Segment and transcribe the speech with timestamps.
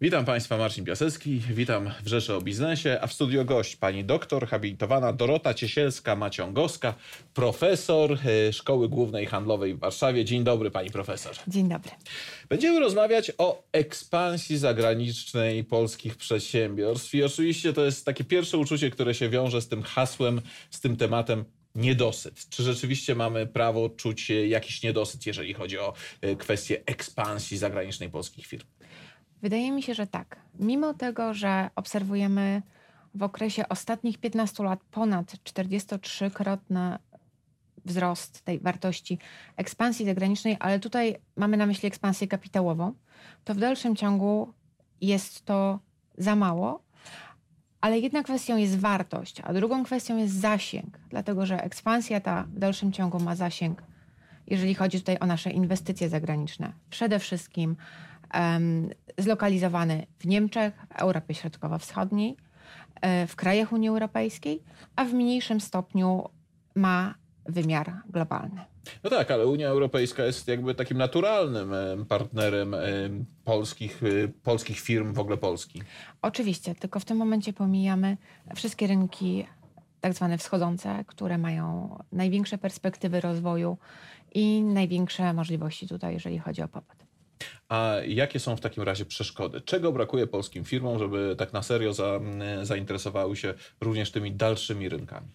[0.00, 4.48] Witam Państwa, Marcin Piasecki, witam w Rzeszy o Biznesie, a w studio gość pani doktor
[4.48, 6.92] habilitowana Dorota Ciesielska-Maciągowska,
[7.34, 10.24] profesor e, Szkoły Głównej Handlowej w Warszawie.
[10.24, 11.36] Dzień dobry Pani Profesor.
[11.48, 11.90] Dzień dobry.
[12.48, 19.14] Będziemy rozmawiać o ekspansji zagranicznej polskich przedsiębiorstw i oczywiście to jest takie pierwsze uczucie, które
[19.14, 20.40] się wiąże z tym hasłem,
[20.70, 21.44] z tym tematem
[21.74, 22.48] niedosyt.
[22.48, 28.46] Czy rzeczywiście mamy prawo czuć jakiś niedosyt, jeżeli chodzi o e, kwestię ekspansji zagranicznej polskich
[28.46, 28.66] firm?
[29.42, 30.36] Wydaje mi się, że tak.
[30.58, 32.62] Mimo tego, że obserwujemy
[33.14, 36.98] w okresie ostatnich 15 lat ponad 43-krotny
[37.84, 39.18] wzrost tej wartości
[39.56, 42.92] ekspansji zagranicznej, ale tutaj mamy na myśli ekspansję kapitałową,
[43.44, 44.52] to w dalszym ciągu
[45.00, 45.78] jest to
[46.18, 46.82] za mało,
[47.80, 52.58] ale jedna kwestią jest wartość, a drugą kwestią jest zasięg, dlatego że ekspansja ta w
[52.58, 53.82] dalszym ciągu ma zasięg,
[54.46, 56.72] jeżeli chodzi tutaj o nasze inwestycje zagraniczne.
[56.90, 57.76] Przede wszystkim
[59.18, 62.36] zlokalizowany w Niemczech, w Europie Środkowo-Wschodniej,
[63.00, 64.62] e, w krajach Unii Europejskiej,
[64.96, 66.24] a w mniejszym stopniu
[66.74, 67.14] ma
[67.46, 68.60] wymiar globalny.
[69.04, 71.72] No tak, ale Unia Europejska jest jakby takim naturalnym
[72.08, 72.76] partnerem
[73.44, 75.82] polskich, y, polskich firm, w ogóle Polski.
[76.22, 78.16] Oczywiście, tylko w tym momencie pomijamy
[78.54, 79.46] wszystkie rynki
[80.00, 83.78] tak zwane wschodzące, które mają największe perspektywy rozwoju
[84.34, 87.07] i największe możliwości tutaj, jeżeli chodzi o popyt.
[87.68, 89.60] A jakie są w takim razie przeszkody?
[89.60, 92.20] Czego brakuje polskim firmom, żeby tak na serio za,
[92.62, 95.28] zainteresowały się również tymi dalszymi rynkami?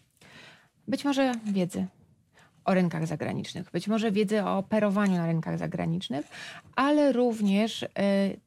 [0.88, 1.88] Być może wiedzy
[2.66, 6.26] o rynkach zagranicznych, być może wiedzy o operowaniu na rynkach zagranicznych,
[6.76, 7.88] ale również y,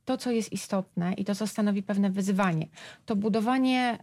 [0.05, 2.67] to, co jest istotne i to, co stanowi pewne wyzwanie,
[3.07, 3.99] to budowanie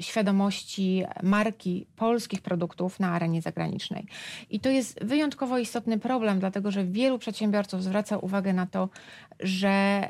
[0.00, 4.06] świadomości marki polskich produktów na arenie zagranicznej.
[4.50, 8.88] I to jest wyjątkowo istotny problem, dlatego że wielu przedsiębiorców zwraca uwagę na to,
[9.40, 10.02] że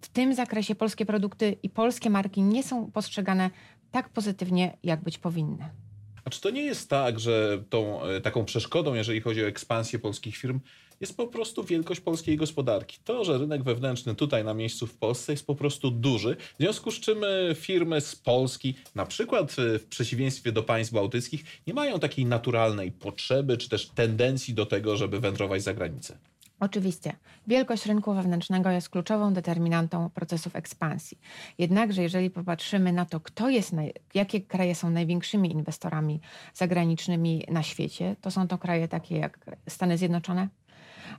[0.00, 3.50] w tym zakresie polskie produkty i polskie marki nie są postrzegane
[3.90, 5.70] tak pozytywnie, jak być powinny.
[6.24, 9.98] A czy to nie jest tak, że tą e, taką przeszkodą, jeżeli chodzi o ekspansję
[9.98, 10.60] polskich firm,
[11.00, 12.98] jest po prostu wielkość polskiej gospodarki?
[13.04, 16.90] To, że rynek wewnętrzny tutaj na miejscu w Polsce jest po prostu duży, w związku
[16.90, 21.74] z czym e, firmy z Polski, na przykład e, w przeciwieństwie do państw bałtyckich, nie
[21.74, 26.18] mają takiej naturalnej potrzeby czy też tendencji do tego, żeby wędrować za granicę.
[26.60, 27.12] Oczywiście,
[27.46, 31.18] wielkość rynku wewnętrznego jest kluczową determinantą procesów ekspansji.
[31.58, 33.74] Jednakże, jeżeli popatrzymy na to, kto jest,
[34.14, 36.20] jakie kraje są największymi inwestorami
[36.54, 39.38] zagranicznymi na świecie, to są to kraje takie jak
[39.68, 40.48] Stany Zjednoczone,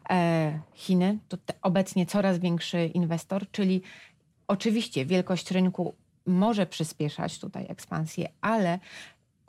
[0.09, 3.81] e, Chiny, to obecnie coraz większy inwestor, czyli
[4.47, 8.79] oczywiście wielkość rynku może przyspieszać tutaj ekspansję, ale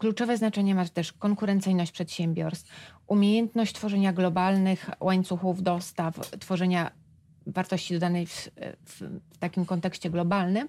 [0.02, 2.72] Kluczowe znaczenie ma też konkurencyjność przedsiębiorstw,
[3.12, 6.90] umiejętność tworzenia globalnych łańcuchów dostaw, tworzenia
[7.46, 8.48] wartości dodanej w,
[8.86, 9.00] w,
[9.32, 10.68] w, takim kontekście globalnym,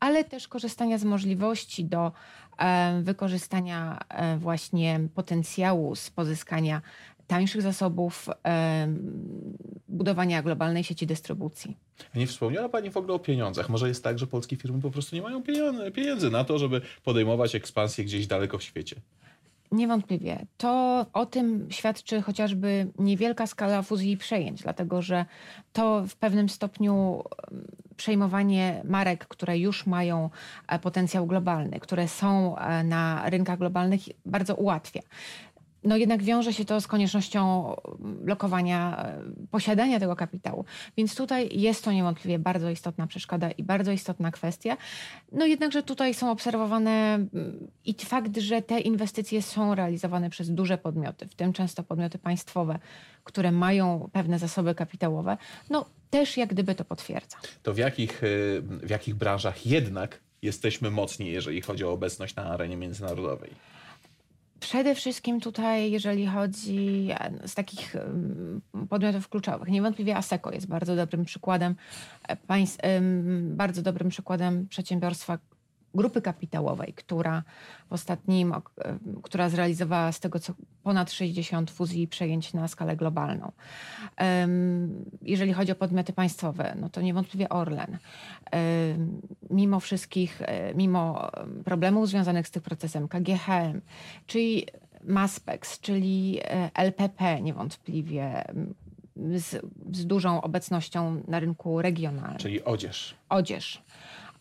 [0.00, 2.12] ale też korzystania z możliwości do
[2.58, 6.82] e, wykorzystania e, właśnie potencjału z pozyskania
[7.26, 8.88] tańszych zasobów, e,
[9.88, 11.76] budowania globalnej sieci dystrybucji.
[12.14, 13.68] Nie wspomniała Pani w ogóle o pieniądzach.
[13.68, 15.42] Może jest tak, że polskie firmy po prostu nie mają
[15.94, 18.96] pieniędzy na to, żeby podejmować ekspansję gdzieś daleko w świecie?
[19.72, 20.46] Niewątpliwie.
[20.56, 25.24] To o tym świadczy chociażby niewielka skala fuzji i przejęć, dlatego że
[25.72, 27.22] to w pewnym stopniu
[27.96, 30.30] przejmowanie marek, które już mają
[30.68, 35.00] e, potencjał globalny, które są e, na rynkach globalnych, bardzo ułatwia
[35.84, 37.74] no jednak wiąże się to z koniecznością
[38.24, 40.64] lokowania, e, posiadania tego kapitału.
[40.96, 44.76] Więc tutaj jest to niewątpliwie bardzo istotna przeszkoda i bardzo istotna kwestia.
[45.32, 50.78] No jednakże tutaj są obserwowane mm, i fakt, że te inwestycje są realizowane przez duże
[50.78, 52.78] podmioty, w tym często podmioty państwowe,
[53.24, 55.36] które mają pewne zasoby kapitałowe,
[55.70, 57.36] no też jak gdyby to potwierdza.
[57.62, 58.26] To w jakich, e,
[58.60, 63.50] w jakich branżach jednak jesteśmy mocni, jeżeli chodzi o obecność na arenie międzynarodowej?
[64.62, 67.96] Przede wszystkim tutaj, jeżeli chodzi e, z takich
[68.88, 71.74] podmiotów kluczowych, niewątpliwie ASECO jest bardzo dobrym przykładem,
[72.28, 73.00] e,
[73.42, 75.38] bardzo dobrym przykładem przedsiębiorstwa,
[75.94, 77.42] grupy kapitałowej, która
[77.88, 78.54] w ostatnim,
[79.22, 83.52] która zrealizowała z tego co ponad 60 fuzji i przejęć na skalę globalną.
[85.22, 87.98] Jeżeli chodzi o podmioty państwowe, no to niewątpliwie Orlen.
[89.50, 91.30] Mimo wszystkich, e, mimo
[91.64, 93.80] problemów związanych z tym procesem KGHM,
[94.26, 94.66] czyli
[95.04, 98.44] Maspex, czyli e, LPP niewątpliwie
[99.16, 102.38] z, z dużą obecnością na rynku regionalnym.
[102.38, 103.14] Czyli odzież.
[103.28, 103.82] Odzież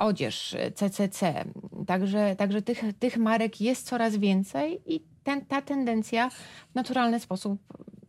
[0.02, 1.46] odzież, CCC.
[1.88, 6.30] Także, także tych, tych marek jest coraz więcej i ten, ta tendencja
[6.72, 7.60] w naturalny sposób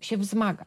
[0.01, 0.65] się wzmaga.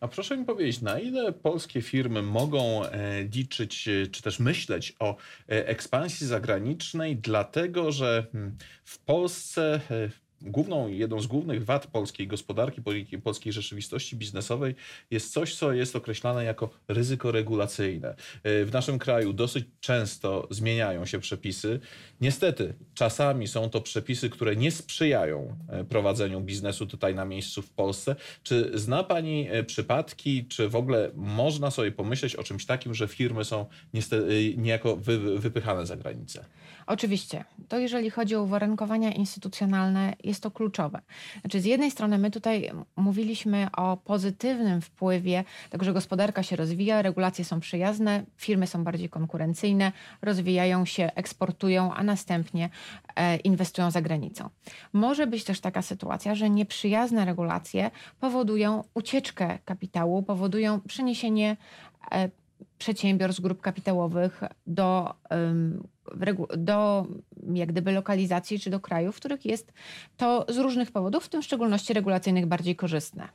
[0.00, 4.96] A proszę mi powiedzieć, na ile polskie firmy mogą e, liczyć, e, czy też myśleć
[4.98, 5.16] o
[5.48, 9.80] e, ekspansji zagranicznej, dlatego że mm, w Polsce
[10.42, 12.82] główną, jedną z głównych wad polskiej gospodarki,
[13.22, 14.74] polskiej rzeczywistości biznesowej
[15.10, 18.14] jest coś, co jest określane jako ryzyko regulacyjne.
[18.42, 21.80] E, W naszym kraju dosyć często zmieniają się przepisy.
[22.20, 27.70] Niestety, czasami są to przepisy, które nie sprzyjają e, prowadzeniu biznesu tutaj na miejscu w
[27.70, 28.16] Polsce.
[28.42, 33.08] Czy zna Pani e, przypadki, czy w ogóle można sobie pomyśleć o czymś takim, że
[33.08, 36.44] firmy są niestety niejako wy, wypychane za granicę?
[36.90, 37.44] Oczywiście.
[37.68, 41.00] To jeżeli chodzi o uwarunkowania instytucjonalne, jest to kluczowe.
[41.40, 47.02] Znaczy, z jednej strony my tutaj mówiliśmy o pozytywnym wpływie, tego, że gospodarka się rozwija,
[47.02, 49.92] regulacje są przyjazne, firmy są bardziej konkurencyjne,
[50.22, 52.70] rozwijają się, eksportują, a następnie
[53.16, 54.48] e, inwestują za granicą.
[54.92, 57.90] Może być też taka sytuacja, że nieprzyjazne regulacje
[58.20, 61.56] powodują ucieczkę kapitału, powodują przeniesienie
[62.12, 62.30] e,
[62.78, 65.80] przedsiębiorstw, grup kapitałowych do, regu-
[66.58, 67.06] do
[67.54, 69.72] jak gdyby lokalizacji czy do krajów, w których jest
[70.16, 73.28] to z różnych powodów, w tym w szczególności regulacyjnych, bardziej korzystne.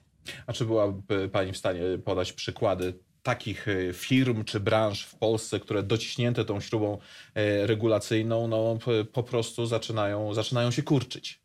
[0.48, 2.94] A czy byłaby Pani w stanie podać przykłady
[3.24, 6.98] takich e, firm czy branż w Polsce, które dociśnięte tą śrubą
[7.36, 8.78] e, regulacyjną, no
[9.14, 11.45] po prostu zaczynają, zaczynają się kurczyć?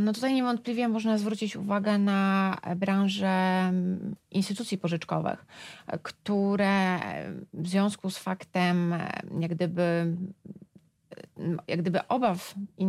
[0.00, 5.46] No tutaj niewątpliwie można zwrócić uwagę na branżę mm, instytucji pożyczkowych,
[5.86, 6.98] e, które
[7.54, 10.16] w związku z faktem e, jak gdyby,
[11.68, 12.86] jak gdyby obaw i,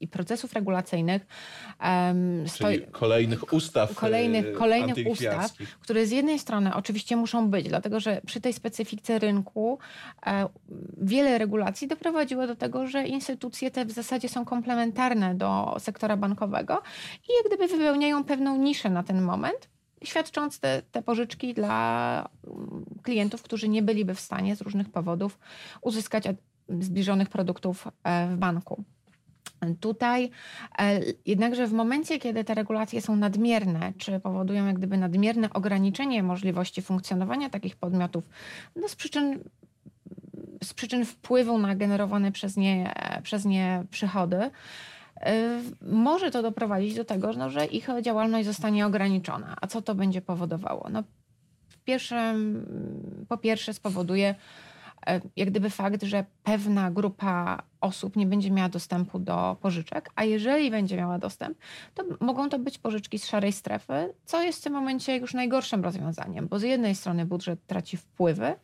[0.00, 1.26] i procesów regulacyjnych
[2.46, 5.78] stoi- kolejnych ustaw kolejnych, e, kolejnych ustaw, antylichwiarskich.
[5.80, 9.78] które z jednej strony oczywiście muszą być, dlatego że przy tej specyfice rynku
[10.26, 10.48] e,
[10.98, 16.82] wiele regulacji doprowadziło do tego, że instytucje te w zasadzie są komplementarne do sektora bankowego
[17.28, 19.68] i jak gdyby wypełniają pewną niszę na ten moment,
[20.04, 25.38] świadcząc te, te pożyczki dla mm, klientów, którzy nie byliby w stanie z różnych powodów
[25.80, 26.26] uzyskać
[26.68, 28.84] zbliżonych produktów e, w banku.
[29.80, 30.30] Tutaj
[30.78, 36.22] e, jednakże w momencie, kiedy te regulacje są nadmierne, czy powodują jak gdyby nadmierne ograniczenie
[36.22, 38.24] możliwości funkcjonowania takich podmiotów,
[38.76, 39.40] no z przyczyn
[40.64, 44.50] z przyczyn wpływu na generowane przez nie, przez nie przychody,
[45.82, 49.56] może to doprowadzić do tego, no, że ich działalność zostanie ograniczona.
[49.60, 50.88] A co to będzie powodowało?
[50.90, 51.02] No,
[51.84, 52.66] pierwszym,
[53.28, 54.36] po pierwsze spowoduje e,
[55.36, 60.70] jak gdyby fakt, że pewna grupa osób nie będzie miała dostępu do pożyczek, a jeżeli
[60.70, 61.58] będzie miała dostęp,
[61.94, 65.84] to mogą to być pożyczki z szarej strefy, co jest w tym momencie już najgorszym
[65.84, 68.54] rozwiązaniem, bo z jednej strony budżet traci wpływy,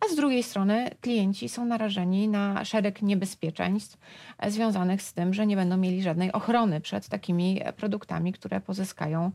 [0.00, 3.98] a z drugiej strony klienci są narażeni na szereg niebezpieczeństw
[4.38, 8.60] e, związanych z tym, że nie będą mieli żadnej ochrony przed takimi e, produktami, które
[8.60, 9.30] pozyskają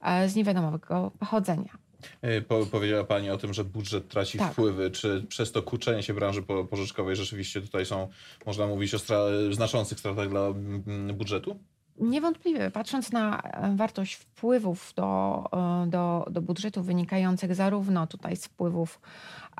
[0.00, 1.83] e, z niewiadomego pochodzenia.
[2.22, 4.52] E, Po, powiedziała Pani o tym, że budżet traci Tak.
[4.52, 4.90] wpływy.
[4.90, 8.08] Czy przez to kurczenie się branży po, pożyczkowej rzeczywiście tutaj są,
[8.46, 11.58] można mówić o stra- znaczących stratach dla mm, budżetu?
[12.00, 18.46] Niewątpliwie, patrząc na e, wartość wpływów do, e, do, do budżetu wynikających zarówno tutaj z
[18.46, 19.00] wpływów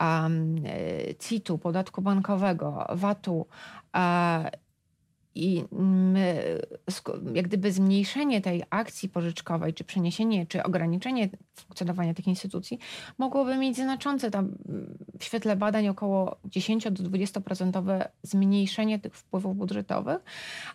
[0.00, 0.56] um,
[1.20, 3.46] CIT-u, podatku bankowego, VAT-u
[3.96, 4.50] e,
[5.34, 5.64] i
[7.34, 12.78] jak gdyby zmniejszenie tej akcji pożyczkowej, czy przeniesienie, czy ograniczenie funkcjonowania tych instytucji
[13.18, 14.52] mogłoby mieć znaczące tam
[15.18, 20.18] w świetle badań około 10 do 20% zmniejszenie tych wpływów budżetowych,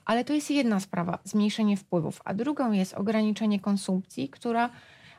[0.05, 4.69] ale to jest jedna sprawa, zmniejszenie wpływów, a drugą jest ograniczenie konsumpcji, która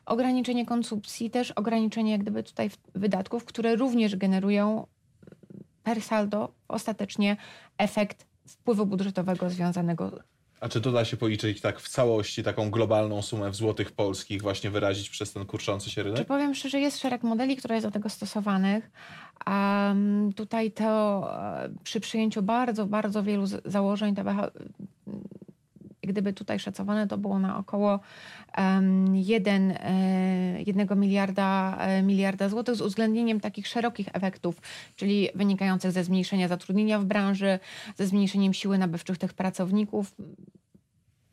[0.06, 4.86] ograniczenie konsumpcji, też ograniczenie jak gdyby tutaj wydatków, które również generują
[5.82, 7.36] per saldo ostatecznie
[7.78, 10.12] efekt wpływu budżetowego związanego.
[10.60, 14.42] A czy to da się policzyć tak w całości, taką globalną sumę w złotych polskich,
[14.42, 16.26] właśnie wyrazić przez ten kurczący się Czy rynek?
[16.26, 18.90] powiem szczerze, jest szereg modeli, które jest do tego stosowanych.
[19.46, 21.22] Um, tutaj to
[21.64, 24.52] e, przy przyjęciu bardzo, bardzo wielu założeń, jak
[26.12, 28.00] gdyby tutaj szacowane to było na około
[28.58, 34.60] um, 1, e, miliarda, e, miliarda złotych z uwzględnieniem takich szerokich efektów,
[34.96, 37.58] czyli wynikających ze zmniejszenia zatrudnienia w branży,
[37.96, 40.14] ze zmniejszeniem siły nabywczych tych pracowników.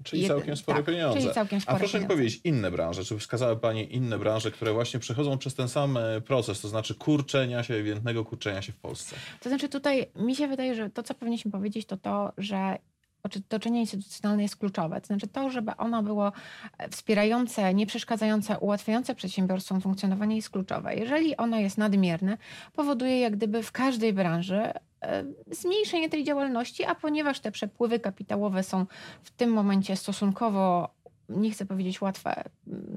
[0.03, 1.19] Czyli całkiem spore tak, pieniądze.
[1.19, 2.15] czyli całkiem A spore proszę mi pieniądze.
[2.15, 6.21] powiedzieć, inne branże, czy wskazały Pani inne branże, które właśnie przechodzą przez ten sam e,
[6.21, 9.15] proces, to znaczy kurczenia się, ewidentnego kurczenia się w Polsce?
[9.39, 12.77] To znaczy tutaj mi się wydaje, że to, co powinniśmy powiedzieć, to to, że
[13.23, 15.01] otoczenie instytucjonalne jest kluczowe.
[15.01, 16.31] To znaczy to, żeby ono było
[16.77, 20.95] e, wspierające, nie przeszkadzające, ułatwiające przedsiębiorstwom funkcjonowanie jest kluczowe.
[20.95, 22.37] Jeżeli ono jest nadmierne,
[22.73, 24.61] powoduje jak gdyby w każdej branży
[25.01, 28.85] e, zmniejszenie tej działalności, a ponieważ te przepływy kapitałowe są
[29.23, 30.89] w tym momencie stosunkowo
[31.29, 32.43] nie chcę powiedzieć łatwe,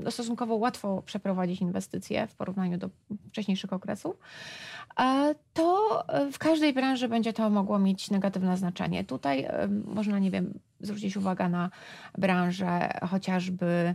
[0.02, 2.90] no stosunkowo łatwo przeprowadzić inwestycje w porównaniu do
[3.28, 4.16] wcześniejszych okresów,
[5.00, 9.04] e, to w każdej branży będzie to mogło mieć negatywne znaczenie.
[9.04, 11.70] Tutaj e, można, nie wiem, zwrócić uwagę na
[12.18, 13.94] branżę chociażby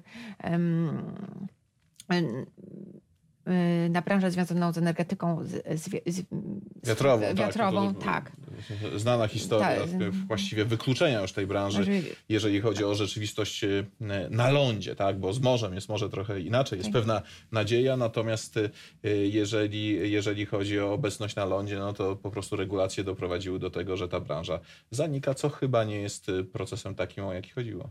[3.48, 6.22] y, na branżę związaną z energetyką z, z, z,
[6.84, 8.32] Wiatrową, tak, wiatrową, to- to- tak.
[8.96, 9.68] Znana historia
[10.00, 10.12] Tak.
[10.12, 11.92] właściwie wykluczenia już tej branży, Że-
[12.30, 13.68] jeżeli chodzi o rzeczywistość e,
[14.30, 15.20] na lądzie, tak?
[15.20, 16.94] bo z morzem jest może trochę inaczej, jest Tak.
[16.94, 17.22] pewna
[17.52, 18.70] nadzieja, natomiast e,
[19.18, 23.98] jeżeli, jeżeli chodzi o obecność na lądzie, no to po prostu regulacje doprowadziły do tego,
[23.98, 24.60] że ta branża
[24.92, 27.90] zanika, co chyba nie jest e, procesem takim, o jaki chodziło.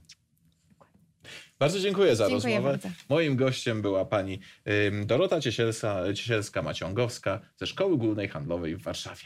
[1.58, 2.78] Bardzo dziękuję za Dziękuję rozmowę.
[2.78, 2.88] bardzo.
[3.08, 4.38] Moim gościem była pani
[5.06, 9.24] Dorota Ciesielska- Ciesielska-Maciągowska ze Szkoły Głównej Handlowej w Warszawie.